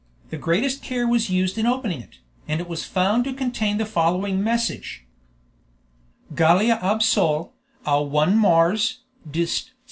[0.31, 2.17] The greatest care was used in opening it,
[2.47, 5.05] and it was found to contain the following message:
[6.33, 7.53] "Gallia Ab sole,
[7.85, 9.73] au 1 mars, dist.